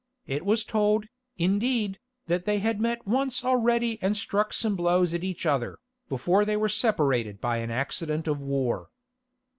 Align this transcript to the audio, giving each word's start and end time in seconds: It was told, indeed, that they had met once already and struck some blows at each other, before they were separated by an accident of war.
It 0.25 0.43
was 0.47 0.63
told, 0.63 1.05
indeed, 1.37 1.99
that 2.25 2.45
they 2.45 2.57
had 2.57 2.81
met 2.81 3.05
once 3.05 3.45
already 3.45 3.99
and 4.01 4.17
struck 4.17 4.51
some 4.51 4.75
blows 4.75 5.13
at 5.13 5.23
each 5.23 5.45
other, 5.45 5.77
before 6.09 6.43
they 6.43 6.57
were 6.57 6.69
separated 6.69 7.39
by 7.39 7.57
an 7.57 7.69
accident 7.69 8.27
of 8.27 8.41
war. 8.41 8.89